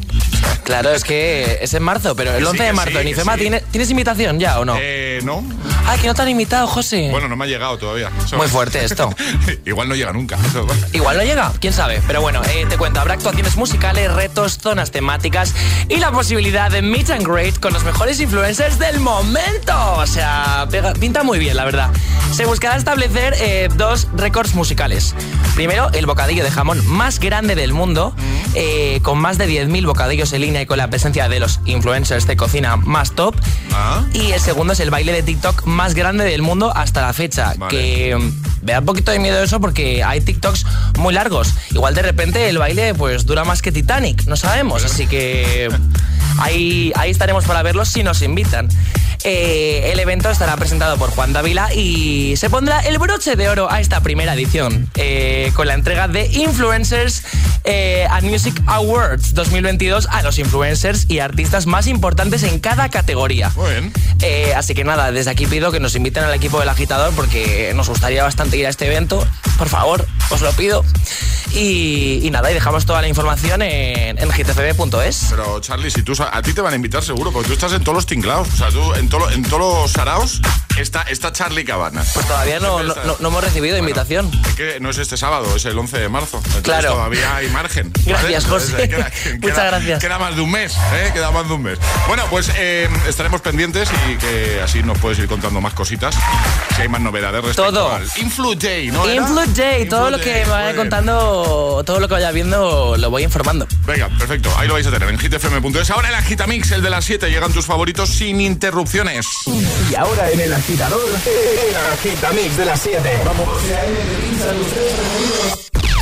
Claro, 0.63 0.91
es 0.91 1.03
que 1.03 1.59
es 1.61 1.73
en 1.73 1.83
marzo, 1.83 2.15
pero 2.15 2.31
el 2.31 2.37
Que 2.37 2.43
sí, 2.43 2.49
11 2.49 2.63
de 2.63 2.73
marzo 2.73 2.91
sí, 2.91 2.97
en 2.97 3.07
IFEMA, 3.07 3.33
sí. 3.35 3.39
¿tiene- 3.39 3.61
¿tienes 3.71 3.89
invitación 3.89 4.39
ya 4.39 4.59
o 4.59 4.65
no? 4.65 4.75
Eh, 4.79 5.21
no. 5.23 5.43
Ah, 5.85 5.95
que 6.01 6.07
no 6.07 6.13
te 6.13 6.21
han 6.23 6.29
invitado, 6.29 6.67
José. 6.67 7.07
Bueno, 7.09 7.29
no 7.29 7.37
me 7.37 7.45
ha 7.45 7.47
llegado 7.47 7.77
todavía. 7.77 8.11
Eso- 8.25 8.35
Muy 8.35 8.47
fuerte 8.47 8.83
esto. 8.83 9.09
Igual 9.65 9.87
no 9.87 9.95
llega 9.95 10.11
nunca. 10.11 10.37
Eso. 10.45 10.67
Igual 10.91 11.15
no 11.17 11.23
llega, 11.23 11.53
quién 11.61 11.71
sabe. 11.71 12.01
Pero 12.05 12.19
bueno, 12.21 12.41
eh, 12.43 12.65
te 12.67 12.77
cuento, 12.77 12.99
habrá 12.99 13.13
actuaciones 13.13 13.55
musicales, 13.55 14.11
retos, 14.11 14.57
zonas 14.57 14.86
temáticas 14.91 15.53
y 15.89 15.97
la 15.97 16.11
posibilidad 16.11 16.71
de 16.71 16.81
meet 16.81 17.09
and 17.09 17.27
greet 17.27 17.59
con 17.59 17.73
los 17.73 17.83
mejores 17.83 18.19
influencers 18.19 18.79
del 18.79 18.99
momento. 18.99 19.73
O 19.97 20.07
sea, 20.07 20.67
pega- 20.69 20.93
pinta 20.93 21.23
muy 21.23 21.39
bien, 21.39 21.55
la 21.57 21.65
verdad. 21.65 21.89
Se 22.33 22.45
buscará 22.45 22.75
establecer 22.75 23.35
eh, 23.39 23.69
dos 23.75 24.07
récords 24.15 24.53
musicales. 24.55 25.15
Primero, 25.55 25.89
el 25.93 26.05
bocadillo 26.05 26.43
de 26.43 26.51
jamón 26.51 26.85
más 26.87 27.19
grande 27.19 27.55
del 27.55 27.73
mundo, 27.73 28.13
eh, 28.53 28.99
con 29.01 29.17
más 29.19 29.37
de 29.37 29.47
10.000 29.47 29.85
bocadillos 29.85 30.31
en 30.33 30.41
línea 30.41 30.61
y 30.61 30.65
con 30.65 30.77
la 30.77 30.89
presencia 30.89 31.29
de 31.29 31.39
los 31.39 31.59
influencers 31.65 32.27
de 32.27 32.35
cocina 32.37 32.75
más 32.77 33.11
top. 33.13 33.35
Y 34.13 34.31
el 34.31 34.39
segundo 34.41 34.73
es 34.73 34.79
el 34.79 34.89
baile 34.89 35.13
de 35.13 35.23
TikTok 35.23 35.65
más 35.65 35.93
grande 35.93 36.25
del 36.25 36.41
mundo 36.41 36.71
hasta 36.75 37.01
la 37.01 37.13
fecha. 37.13 37.53
Que 37.69 38.15
mm, 38.15 38.56
me 38.67 38.73
da 38.73 38.79
un 38.79 38.85
poquito 38.85 39.11
de 39.11 39.19
miedo 39.19 39.41
eso 39.41 39.61
porque 39.61 40.03
hay 40.03 40.19
TikToks 40.19 40.65
muy 40.97 41.13
largos. 41.13 41.53
Igual 41.71 41.95
de 41.95 42.01
repente 42.01 42.49
el 42.49 42.57
baile 42.57 42.93
pues 42.93 43.25
dura 43.25 43.45
más 43.45 43.61
que 43.61 43.71
Titanic, 43.71 44.25
no 44.25 44.35
sabemos. 44.35 44.83
Así 44.83 45.07
que 45.07 45.69
Ahí, 46.39 46.91
ahí 46.95 47.09
estaremos 47.09 47.45
para 47.45 47.63
verlos 47.63 47.89
si 47.89 48.03
nos 48.03 48.21
invitan. 48.21 48.69
Eh, 49.29 49.91
el 49.91 49.99
evento 49.99 50.29
estará 50.29 50.55
presentado 50.55 50.95
por 50.95 51.09
Juan 51.09 51.33
Dávila 51.33 51.73
y 51.73 52.37
se 52.37 52.49
pondrá 52.49 52.79
el 52.79 52.97
broche 52.97 53.35
de 53.35 53.49
oro 53.49 53.69
a 53.69 53.81
esta 53.81 53.99
primera 53.99 54.33
edición 54.33 54.89
eh, 54.95 55.51
con 55.53 55.67
la 55.67 55.73
entrega 55.73 56.07
de 56.07 56.27
Influencers 56.27 57.23
eh, 57.65 58.07
and 58.09 58.31
Music 58.31 58.57
Awards 58.67 59.33
2022 59.33 60.07
a 60.09 60.23
los 60.23 60.39
influencers 60.39 61.07
y 61.09 61.19
artistas 61.19 61.65
más 61.65 61.87
importantes 61.87 62.43
en 62.43 62.59
cada 62.59 62.87
categoría. 62.87 63.51
Muy 63.57 63.69
bien. 63.69 63.93
Así 64.55 64.73
que 64.73 64.85
nada, 64.85 65.11
desde 65.11 65.29
aquí 65.29 65.45
pido 65.45 65.73
que 65.73 65.81
nos 65.81 65.93
inviten 65.97 66.23
al 66.23 66.33
equipo 66.33 66.61
del 66.61 66.69
agitador 66.69 67.13
porque 67.13 67.73
nos 67.75 67.89
gustaría 67.89 68.23
bastante 68.23 68.55
ir 68.55 68.65
a 68.65 68.69
este 68.69 68.85
evento. 68.85 69.27
Por 69.57 69.67
favor, 69.67 70.07
os 70.29 70.39
lo 70.39 70.53
pido. 70.53 70.85
Y, 71.53 72.19
y 72.23 72.29
nada, 72.31 72.51
y 72.51 72.53
dejamos 72.53 72.85
toda 72.85 73.01
la 73.01 73.07
información 73.07 73.61
en, 73.61 74.17
en 74.19 74.31
hitfb.es. 74.31 75.27
Pero 75.29 75.59
Charlie, 75.59 75.89
si 75.89 76.03
tú 76.03 76.13
a 76.19 76.41
ti 76.41 76.53
te 76.53 76.61
van 76.61 76.73
a 76.73 76.75
invitar 76.75 77.03
seguro, 77.03 77.31
porque 77.31 77.47
tú 77.47 77.53
estás 77.53 77.73
en 77.73 77.83
todos 77.83 77.95
los 77.95 78.05
tinglados. 78.05 78.49
O 78.53 78.55
sea, 78.57 78.69
tú 78.69 78.93
en, 78.93 79.09
en 79.33 79.43
todos 79.43 79.81
los 79.81 79.91
saraos 79.91 80.41
está, 80.77 81.03
está 81.03 81.31
Charlie 81.31 81.65
Cabana. 81.65 82.03
Pues 82.13 82.25
todavía 82.27 82.59
no, 82.59 82.81
no, 82.83 82.93
no- 83.05 83.17
no 83.19 83.27
hemos 83.27 83.43
recibido 83.43 83.77
invitación. 83.77 84.29
Es 84.47 84.55
que 84.55 84.79
no 84.79 84.89
es 84.89 84.97
este 84.97 85.17
sábado, 85.17 85.55
es 85.55 85.65
el 85.65 85.77
11 85.77 85.97
de 85.99 86.09
marzo. 86.09 86.37
Entonces 86.37 86.61
Claro. 86.63 86.91
todavía 86.93 87.35
hay 87.35 87.47
margen. 87.49 87.91
¿vale? 87.91 88.05
Gracias, 88.05 88.43
Entonces, 88.45 88.71
José. 88.71 88.83
eh, 88.83 88.89
queda- 88.89 89.11
Muchas 89.41 89.57
queda- 89.57 89.65
gracias. 89.67 89.99
Queda 90.01 90.19
más 90.19 90.35
de 90.35 90.41
un 90.41 90.51
mes, 90.51 90.73
¿eh? 90.93 91.11
Queda 91.13 91.31
más 91.31 91.47
de 91.47 91.53
un 91.53 91.63
mes. 91.63 91.79
Bueno, 92.07 92.23
pues 92.29 92.51
eh, 92.55 92.89
estaremos 93.07 93.41
pendientes 93.41 93.89
y 94.09 94.15
que 94.17 94.61
así 94.63 94.83
nos 94.83 94.97
puedes 94.99 95.19
ir 95.19 95.27
contando 95.27 95.61
más 95.61 95.73
cositas. 95.73 96.15
Si 96.75 96.81
hay 96.81 96.87
más 96.89 97.01
novedades 97.01 97.43
respecto 97.43 97.71
Todo. 97.71 97.93
al 97.93 98.03
Influ 98.17 98.55
Day, 98.55 98.91
¿no? 98.91 99.09
Influ 99.11 99.41
Day, 99.53 99.87
todo 99.87 100.09
lo 100.09 100.19
que 100.19 100.43
me 100.45 100.51
vaya 100.51 100.75
contando, 100.75 101.83
todo 101.85 101.99
lo 101.99 102.07
que 102.07 102.13
vaya 102.15 102.31
viendo, 102.31 102.95
lo 102.97 103.09
voy 103.09 103.23
informando. 103.23 103.67
Venga, 103.85 104.09
perfecto. 104.17 104.51
Ahí 104.57 104.67
lo 104.67 104.73
vais 104.75 104.85
a 104.87 104.91
tener 104.91 105.09
en 105.09 105.17
hitfm.es. 105.19 105.89
Ahora 105.91 106.09
el 106.09 106.15
Agitamix, 106.15 106.71
el 106.71 106.81
de 106.81 106.89
las 106.89 107.05
7. 107.05 107.29
Llegan 107.29 107.51
tus 107.53 107.65
favoritos 107.65 108.09
sin 108.09 108.41
interrupciones. 108.41 109.25
Y 109.91 109.95
ahora 109.95 110.29
en 110.31 110.39
el 110.39 110.53
agitador, 110.67 110.99
el 110.99 111.75
agitamix 111.93 112.57
de 112.57 112.65
las 112.65 112.81
7. 112.81 113.21
Vamos. 113.23 113.47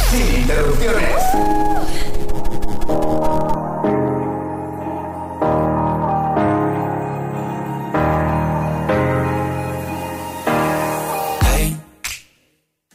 Sin 0.10 0.42
interrupciones. 0.42 1.22
Hey, 11.44 11.78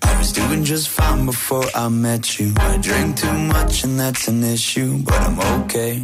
I 0.03 0.19
was 0.19 0.33
doing 0.33 0.65
just 0.65 0.89
fine 0.89 1.25
before 1.25 1.65
I 1.77 1.89
met 1.89 2.41
you. 2.41 2.53
I 2.59 2.79
drink 2.79 3.17
too 3.17 3.33
much 3.33 3.85
and 3.85 3.97
that's 3.97 4.27
an 4.27 4.43
issue, 4.43 4.99
but 5.05 5.21
I'm 5.21 5.39
okay. 5.63 6.03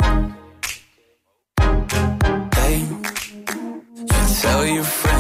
Hey, 2.55 2.79
you 2.79 3.03
tell 4.41 4.65
your 4.65 4.85
friends 4.85 5.06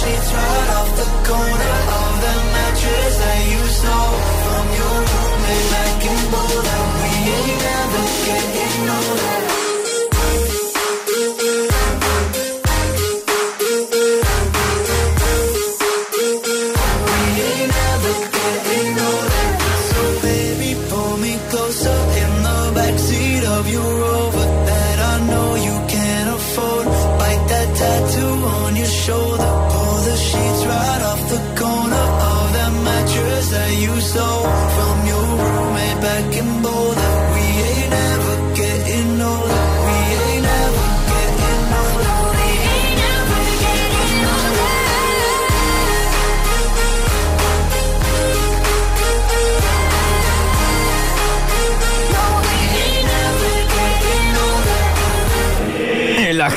Sheets 0.00 0.32
right 0.32 0.70
off 0.78 0.90
the 1.00 1.08
corner 1.28 1.76
of 2.00 2.12
the 2.24 2.34
mattress 2.54 3.14
that 3.22 3.40
you 3.52 3.62
stole 3.78 4.18
from 4.44 4.66
your 4.78 4.96
roommate 5.10 5.70
back 5.72 6.04
in. 6.12 6.49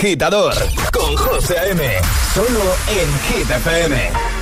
Agitador 0.04 0.54
con 0.92 1.16
José 1.16 1.58
A.M. 1.60 1.82
Solo 2.34 2.60
en 2.90 3.20
Hit. 3.22 4.33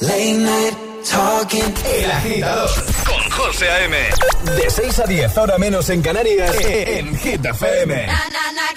Late 0.00 0.38
night 0.38 0.74
talking. 1.04 1.74
El 1.84 2.10
agitador 2.10 2.70
con 3.04 3.30
José 3.30 3.68
A.M. 3.68 3.96
De 4.56 4.70
6 4.70 4.98
a 4.98 5.06
10, 5.06 5.36
ahora 5.36 5.58
menos 5.58 5.90
en 5.90 6.00
Canarias, 6.00 6.56
en 6.64 7.18
Hit 7.18 7.44
FM. 7.44 8.06
Na, 8.06 8.12
na, 8.12 8.52
na, 8.52 8.74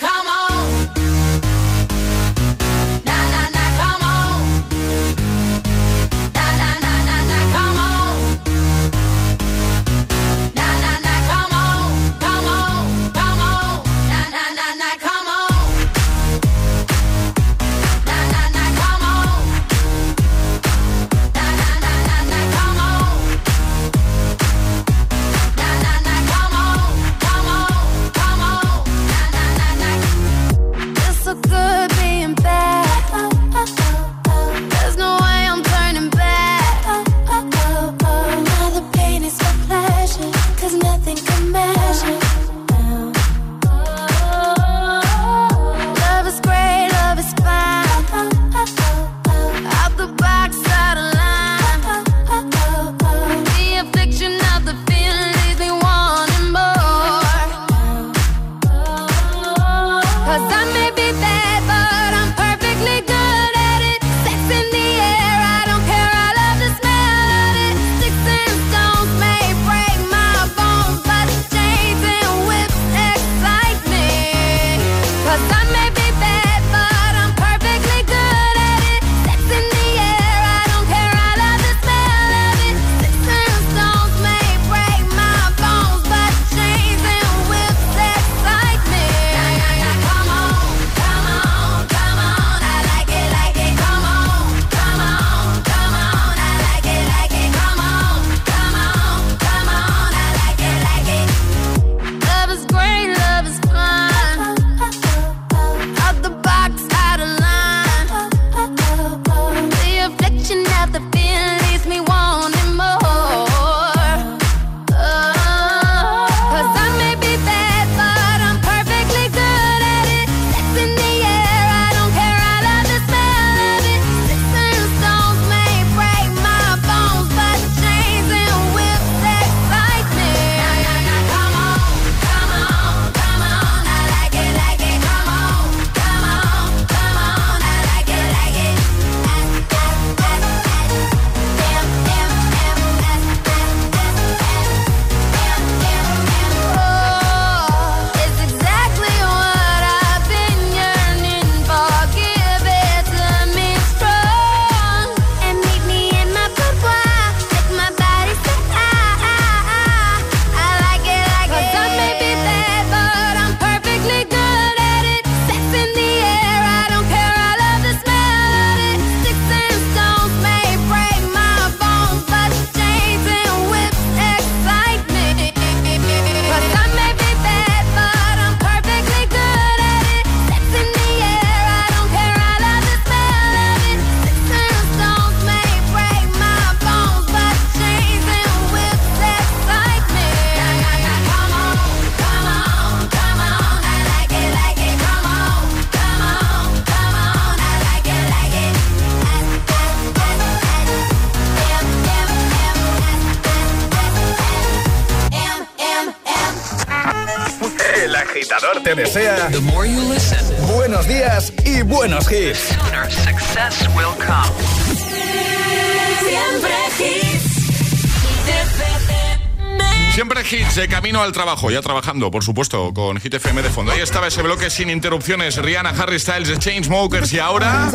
Siempre 220.14 220.42
hits 220.42 220.76
de 220.76 220.88
camino 220.88 221.24
al 221.24 221.32
trabajo, 221.32 221.72
ya 221.72 221.82
trabajando, 221.82 222.30
por 222.30 222.44
supuesto, 222.44 222.94
con 222.94 223.20
Hit 223.20 223.34
FM 223.34 223.64
de 223.64 223.70
fondo. 223.72 223.92
Ahí 223.92 224.00
estaba 224.00 224.28
ese 224.28 224.44
bloque 224.44 224.70
sin 224.70 224.92
interrupciones. 224.92 225.58
Rihanna, 225.58 225.90
Harry 225.90 226.20
Styles, 226.20 226.50
The 226.50 226.60
Chainsmokers 226.60 227.34
y 227.34 227.40
ahora... 227.40 227.90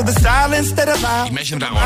Imagine 1.29 1.61
Dragons. 1.61 1.81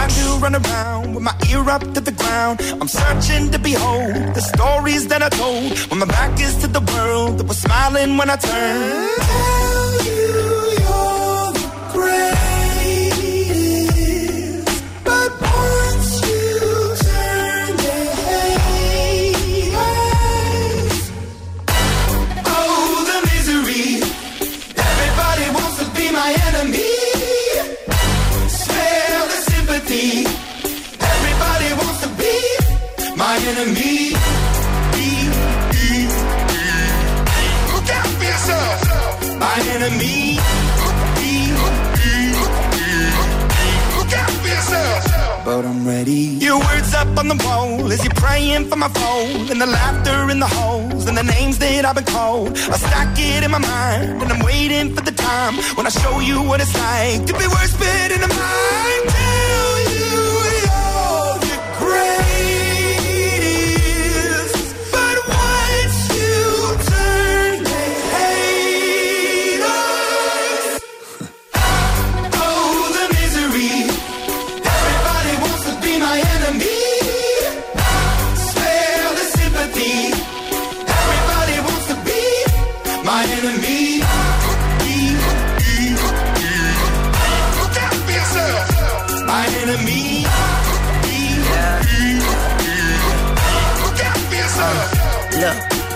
Enemy. 33.52 34.16
Be, 34.94 35.08
be. 35.72 35.88
Look 37.72 37.88
out 37.98 38.10
for 38.18 38.24
yourself. 38.24 39.38
My 39.38 39.56
enemy. 39.74 40.38
Look 43.96 44.12
out 44.22 44.30
for 44.40 44.48
yourself. 44.48 45.44
But 45.44 45.64
I'm 45.66 45.86
ready. 45.86 46.38
Your 46.46 46.58
words 46.58 46.94
up 46.94 47.18
on 47.18 47.28
the 47.28 47.38
wall 47.44 47.92
as 47.92 48.02
you're 48.04 48.14
praying 48.14 48.68
for 48.68 48.76
my 48.76 48.88
phone. 48.88 49.50
And 49.50 49.60
the 49.60 49.66
laughter 49.66 50.30
in 50.30 50.40
the 50.40 50.46
holes 50.46 51.06
and 51.06 51.16
the 51.16 51.24
names 51.24 51.58
that 51.58 51.84
I've 51.84 51.94
been 51.94 52.04
called. 52.04 52.56
I 52.56 52.76
stack 52.78 53.18
it 53.18 53.44
in 53.44 53.50
my 53.50 53.58
mind 53.58 54.22
and 54.22 54.32
I'm 54.32 54.44
waiting 54.44 54.94
for 54.94 55.02
the 55.02 55.12
time 55.12 55.54
when 55.76 55.86
I 55.86 55.90
show 55.90 56.20
you 56.20 56.42
what 56.42 56.60
it's 56.60 56.74
like 56.74 57.26
to 57.26 57.32
be 57.34 57.46
worse 57.54 57.74
fit 57.76 58.12
in 58.12 58.20
the 58.20 58.28
mind. 58.28 59.02
Tell 59.10 59.71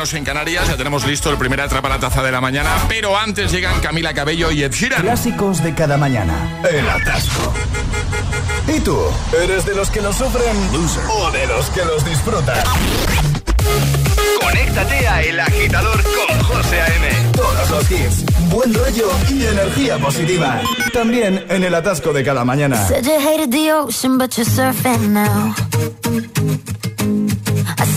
en 0.00 0.24
Canarias. 0.24 0.66
Ya 0.66 0.76
tenemos 0.76 1.06
listo 1.06 1.30
el 1.30 1.36
primer 1.36 1.60
atrapa 1.60 1.88
la 1.88 1.98
taza 1.98 2.22
de 2.22 2.32
la 2.32 2.40
mañana. 2.40 2.70
Pero 2.88 3.16
antes 3.18 3.52
llegan 3.52 3.78
Camila 3.80 4.14
Cabello 4.14 4.50
y 4.50 4.62
Ed 4.62 4.72
Sheeran. 4.72 5.02
Clásicos 5.02 5.62
de 5.62 5.74
cada 5.74 5.98
mañana. 5.98 6.60
El 6.70 6.88
atasco. 6.88 7.52
¿Y 8.66 8.80
tú? 8.80 8.98
¿Eres 9.42 9.66
de 9.66 9.74
los 9.74 9.90
que 9.90 10.00
lo 10.00 10.12
sufren? 10.12 10.72
Loser. 10.72 11.02
¿O 11.08 11.30
de 11.30 11.46
los 11.46 11.68
que 11.70 11.84
los 11.84 12.04
disfrutan? 12.04 12.56
Conéctate 14.40 15.06
a 15.06 15.22
El 15.22 15.38
Agitador 15.38 16.02
con 16.02 16.42
José 16.44 16.80
A.M. 16.80 17.08
Todos 17.32 17.70
los 17.70 17.90
hits, 17.90 18.24
buen 18.48 18.72
rollo 18.72 19.10
y 19.28 19.44
energía 19.44 19.98
positiva. 19.98 20.62
También 20.94 21.44
en 21.50 21.62
el 21.62 21.74
atasco 21.74 22.12
de 22.12 22.24
cada 22.24 22.44
mañana. 22.44 22.88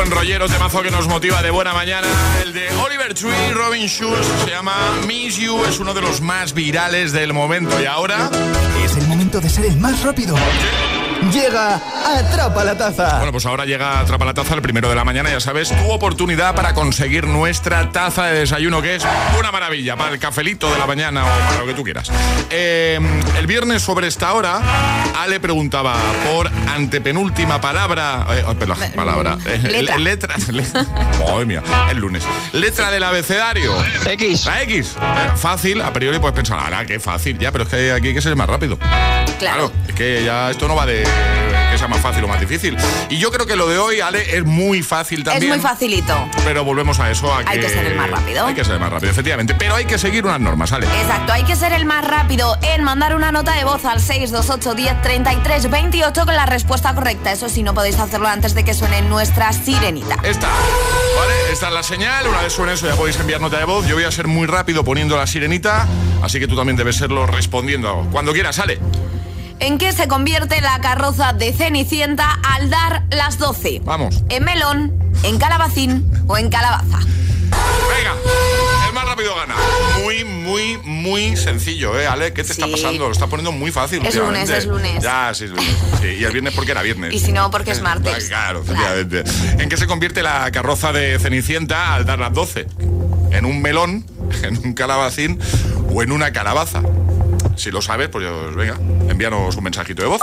Buen 0.00 0.10
rollero, 0.12 0.48
temazo 0.48 0.80
que 0.80 0.90
nos 0.90 1.08
motiva 1.08 1.42
de 1.42 1.50
buena 1.50 1.74
mañana. 1.74 2.06
El 2.42 2.54
de 2.54 2.70
Oliver 2.82 3.12
Tree, 3.12 3.52
Robin 3.52 3.86
Schulz, 3.86 4.26
se 4.44 4.50
llama 4.50 4.74
Miss 5.06 5.36
You, 5.36 5.62
es 5.64 5.78
uno 5.78 5.92
de 5.92 6.00
los 6.00 6.22
más 6.22 6.54
virales 6.54 7.12
del 7.12 7.34
momento. 7.34 7.78
Y 7.78 7.84
ahora. 7.84 8.30
Es 8.82 8.96
el 8.96 9.06
momento 9.08 9.40
de 9.40 9.50
ser 9.50 9.66
el 9.66 9.76
más 9.76 10.02
rápido. 10.02 10.34
Llega 11.30 11.80
Atrapa 12.16 12.64
la 12.64 12.78
Taza. 12.78 13.16
Bueno, 13.18 13.30
pues 13.30 13.44
ahora 13.44 13.66
llega 13.66 14.00
Atrapa 14.00 14.24
la 14.24 14.32
Taza, 14.32 14.54
el 14.54 14.62
primero 14.62 14.88
de 14.88 14.94
la 14.94 15.04
mañana, 15.04 15.30
ya 15.30 15.38
sabes, 15.38 15.68
tu 15.68 15.90
oportunidad 15.90 16.54
para 16.54 16.72
conseguir 16.72 17.26
nuestra 17.26 17.92
taza 17.92 18.24
de 18.26 18.40
desayuno, 18.40 18.80
que 18.80 18.94
es 18.94 19.06
una 19.38 19.52
maravilla, 19.52 19.96
para 19.96 20.14
el 20.14 20.18
cafelito 20.18 20.72
de 20.72 20.78
la 20.78 20.86
mañana 20.86 21.24
o 21.24 21.28
para 21.28 21.60
lo 21.60 21.66
que 21.66 21.74
tú 21.74 21.84
quieras. 21.84 22.10
Eh, 22.48 22.98
el 23.38 23.46
viernes 23.46 23.82
sobre 23.82 24.08
esta 24.08 24.32
hora, 24.32 24.62
Ale 25.18 25.40
preguntaba 25.40 25.94
por 26.32 26.50
antepenúltima 26.74 27.60
palabra, 27.60 28.26
eh, 28.30 28.44
oh, 28.46 28.54
perdón, 28.54 28.78
palabra, 28.94 29.36
eh, 29.46 29.58
Letra. 29.62 29.98
le- 29.98 30.04
letra, 30.04 30.34
le- 30.50 30.62
madre 31.18 31.44
mía, 31.46 31.62
el 31.90 31.98
lunes, 31.98 32.22
letra 32.52 32.90
del 32.90 33.02
abecedario. 33.04 33.74
X. 34.06 34.44
La 34.46 34.62
X. 34.62 34.96
Fácil, 35.36 35.80
a 35.82 35.92
priori 35.92 36.18
puedes 36.18 36.34
pensar, 36.34 36.72
ah, 36.72 36.84
qué 36.86 36.98
fácil, 37.00 37.38
ya, 37.38 37.52
pero 37.52 37.64
es 37.64 37.70
que 37.70 37.92
aquí 37.92 38.08
hay 38.08 38.14
que 38.14 38.22
ser 38.22 38.34
más 38.36 38.48
rápido. 38.48 38.78
Claro. 39.38 39.72
es 39.88 39.94
que 39.94 40.22
ya 40.24 40.50
esto 40.50 40.68
no 40.68 40.76
va 40.76 40.84
de 40.86 41.02
que 41.70 41.78
sea 41.78 41.88
más 41.88 42.00
fácil 42.00 42.24
o 42.24 42.28
más 42.28 42.40
difícil. 42.40 42.76
Y 43.08 43.18
yo 43.18 43.30
creo 43.30 43.46
que 43.46 43.56
lo 43.56 43.68
de 43.68 43.78
hoy, 43.78 44.00
Ale, 44.00 44.36
es 44.36 44.44
muy 44.44 44.82
fácil 44.82 45.20
Es 45.20 45.24
también. 45.24 45.50
muy 45.52 45.60
facilito. 45.60 46.28
Pero 46.44 46.64
volvemos 46.64 46.98
a 47.00 47.10
eso. 47.10 47.32
A 47.32 47.38
Hay 47.46 47.60
que 47.60 47.68
ser 47.68 47.86
el 47.86 47.96
más 47.96 48.10
rápido. 48.10 48.46
Hay 48.46 48.54
que 48.54 48.64
ser 48.64 48.74
el 48.74 48.80
más 48.80 48.90
rápido, 48.90 49.10
efectivamente. 49.12 49.54
Pero 49.54 49.74
hay 49.74 49.84
que 49.84 49.98
seguir 49.98 50.24
unas 50.24 50.40
normas, 50.40 50.72
Ale. 50.72 50.86
Exacto, 50.86 51.32
hay 51.32 51.44
que 51.44 51.56
ser 51.56 51.72
el 51.72 51.84
más 51.84 52.04
rápido 52.06 52.56
en 52.62 52.82
mandar 52.84 53.14
una 53.14 53.32
nota 53.32 53.52
de 53.54 53.64
voz 53.64 53.84
al 53.84 54.00
628 54.00 54.74
10 54.74 55.02
33 55.02 55.70
28 55.70 56.24
con 56.24 56.34
la 56.34 56.46
respuesta 56.46 56.94
correcta. 56.94 57.32
Eso 57.32 57.48
sí, 57.48 57.62
no 57.62 57.74
podéis 57.74 57.98
hacerlo 57.98 58.28
antes 58.28 58.54
de 58.54 58.64
que 58.64 58.74
suene 58.74 59.02
nuestra 59.02 59.52
sirenita. 59.52 60.16
Esta, 60.22 60.48
¿vale? 60.48 61.52
Esta 61.52 61.68
es 61.68 61.74
la 61.74 61.82
señal. 61.82 62.26
Una 62.28 62.40
vez 62.42 62.52
suene 62.52 62.72
eso, 62.74 62.86
ya 62.86 62.94
podéis 62.96 63.18
enviar 63.20 63.40
nota 63.40 63.58
de 63.58 63.64
voz. 63.64 63.86
Yo 63.86 63.94
voy 63.94 64.04
a 64.04 64.10
ser 64.10 64.26
muy 64.26 64.46
rápido 64.46 64.84
poniendo 64.84 65.16
la 65.16 65.26
sirenita. 65.26 65.86
Así 66.22 66.38
que 66.40 66.46
tú 66.48 66.56
también 66.56 66.76
debes 66.76 66.96
serlo 66.96 67.26
respondiendo. 67.26 68.06
Cuando 68.10 68.32
quieras, 68.32 68.58
Ale. 68.58 68.78
¿En 69.60 69.78
qué 69.78 69.92
se 69.92 70.08
convierte 70.08 70.60
la 70.60 70.80
carroza 70.80 71.32
de 71.32 71.52
Cenicienta 71.52 72.38
al 72.42 72.70
dar 72.70 73.04
las 73.10 73.38
12? 73.38 73.82
Vamos. 73.84 74.22
¿En 74.30 74.44
melón, 74.44 74.92
en 75.22 75.38
calabacín 75.38 76.10
o 76.26 76.36
en 76.38 76.48
calabaza? 76.48 76.98
Venga, 76.98 78.14
el 78.86 78.92
más 78.94 79.04
rápido 79.04 79.34
gana. 79.36 79.54
Muy, 80.02 80.24
muy, 80.24 80.78
muy 80.84 81.36
sencillo, 81.36 81.98
¿eh, 81.98 82.06
Ale? 82.06 82.32
¿Qué 82.32 82.42
te 82.42 82.52
está 82.52 82.66
pasando? 82.68 83.06
Lo 83.06 83.12
está 83.12 83.26
poniendo 83.26 83.52
muy 83.52 83.70
fácil. 83.70 84.04
Es 84.06 84.14
lunes, 84.14 84.48
es 84.48 84.66
lunes. 84.66 85.02
Ya, 85.02 85.32
sí, 85.34 85.44
es 85.44 85.50
lunes. 85.50 85.66
Sí, 86.00 86.06
y 86.20 86.24
el 86.24 86.32
viernes 86.32 86.54
porque 86.54 86.70
era 86.70 86.80
viernes. 86.82 87.12
Y 87.12 87.18
si 87.18 87.32
no, 87.32 87.50
porque 87.50 87.72
es 87.72 87.80
Ah, 87.80 87.82
martes. 87.82 88.28
Claro, 88.28 88.62
efectivamente. 88.62 89.24
¿En 89.62 89.68
qué 89.68 89.76
se 89.76 89.86
convierte 89.86 90.22
la 90.22 90.50
carroza 90.52 90.92
de 90.92 91.18
Cenicienta 91.18 91.94
al 91.94 92.06
dar 92.06 92.18
las 92.18 92.32
12? 92.32 92.66
¿En 93.32 93.44
un 93.44 93.60
melón, 93.60 94.06
en 94.42 94.56
un 94.58 94.72
calabacín 94.72 95.38
o 95.92 96.02
en 96.02 96.12
una 96.12 96.32
calabaza? 96.32 96.82
Si 97.56 97.70
lo 97.70 97.82
sabes, 97.82 98.08
pues 98.08 98.24
venga, 98.56 98.78
envíanos 99.10 99.56
un 99.56 99.64
mensajito 99.64 100.02
de 100.02 100.08
voz. 100.08 100.20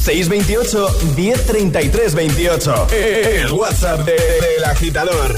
628 0.00 0.88
1033 1.16 2.14
28. 2.14 2.86
El 2.92 3.52
WhatsApp 3.52 4.00
de- 4.06 4.12
del 4.12 4.64
agitador. 4.64 5.34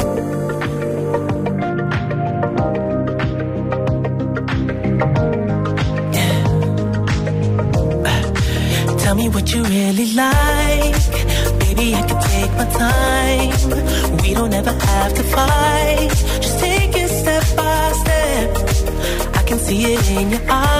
Tell 9.03 9.15
me 9.15 9.29
what 9.29 9.53
you 9.53 9.63
really 9.65 10.13
like. 10.15 10.95
Baby, 11.61 11.95
I 11.95 12.03
can 12.09 12.21
take 12.33 12.53
my 12.61 12.67
time. 12.87 14.19
We 14.23 14.35
don't 14.35 14.53
ever 14.53 14.73
have 14.73 15.15
to 15.15 15.23
fight. 15.23 16.09
Just 16.45 16.59
take 16.61 16.91
it 17.03 17.09
step 17.09 17.45
by 17.57 17.93
step. 18.03 19.37
I 19.39 19.43
can 19.49 19.59
see 19.59 19.95
it 19.95 20.11
in 20.11 20.31
your 20.31 20.43
eyes. 20.49 20.80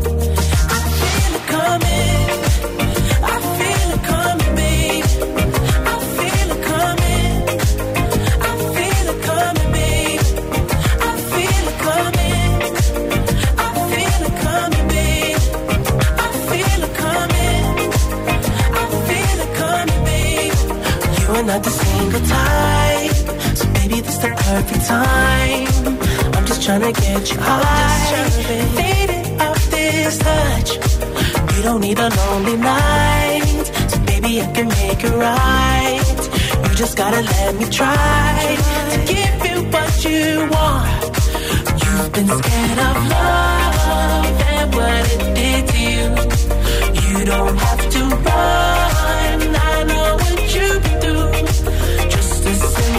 Not 21.51 21.63
the 21.65 21.69
single 21.69 22.21
type, 22.21 23.57
so 23.57 23.65
maybe 23.77 23.99
this 23.99 24.17
the 24.23 24.29
perfect 24.47 24.85
time. 24.87 25.67
I'm 26.35 26.45
just 26.45 26.61
trying 26.63 26.83
to 26.89 26.93
get 27.01 27.29
you 27.31 27.39
high, 27.41 28.29
faded 28.79 29.41
off 29.41 29.61
this 29.69 30.17
touch. 30.17 30.69
You 31.53 31.61
don't 31.63 31.81
need 31.81 31.99
a 31.99 32.09
lonely 32.19 32.55
night, 32.55 33.63
so 33.91 33.99
baby 34.11 34.41
I 34.41 34.47
can 34.55 34.67
make 34.79 35.03
it 35.03 35.15
right. 35.27 36.21
You 36.63 36.75
just 36.83 36.95
gotta 36.95 37.21
let 37.21 37.55
me 37.59 37.65
try 37.79 38.41
to 38.93 38.99
give 39.13 39.39
you 39.47 39.57
what 39.73 39.93
you 40.07 40.27
want. 40.55 41.03
You've 41.83 42.11
been 42.17 42.29
scared 42.39 42.79
of 42.89 42.95
love 43.15 44.25
and 44.55 44.67
what 44.77 45.03
it 45.15 45.23
did 45.39 45.63
to 45.71 45.79
you. 45.95 46.05
You 47.03 47.25
don't 47.25 47.57
have 47.65 47.83
to 47.95 48.01
run. 48.25 49.70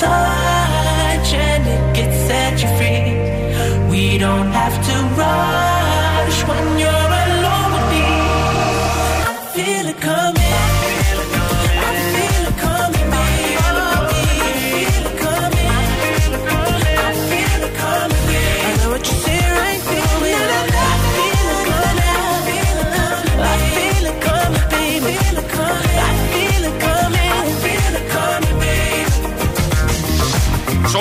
time. 0.00 0.49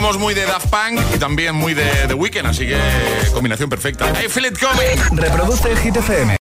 somos 0.10 0.24
muy 0.24 0.34
de 0.34 0.43
Daft 0.43 0.70
Punk 0.72 0.99
y 1.14 1.20
también 1.20 1.53
muy 1.53 1.76
de 1.76 1.86
The 2.07 2.16
Weeknd, 2.16 2.47
así 2.47 2.66
que 2.66 2.76
combinación 3.32 3.70
perfecta. 3.70 4.12
I 4.20 4.28
feel 4.28 4.47
it. 4.47 4.57
Reproduce 5.12 5.70
el 5.70 5.78
Hit 5.78 5.97